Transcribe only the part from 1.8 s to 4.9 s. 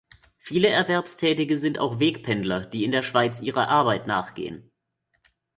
Wegpendler, die in der Schweiz ihrer Arbeit nachgehen.